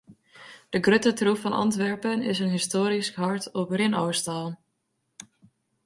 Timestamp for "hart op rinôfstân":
3.23-4.49